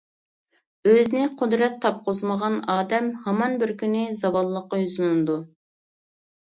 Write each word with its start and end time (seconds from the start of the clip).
ئۆزىنى 0.91 1.25
قۇدرەت 1.41 1.75
تاپقۇزمىغان 1.85 2.57
ئادەم 2.77 3.13
ھامان 3.27 3.57
بىر 3.65 3.75
كۈنى 3.83 4.05
زاۋاللىققا 4.25 4.83
يۈزلىنىدۇ. 4.85 5.43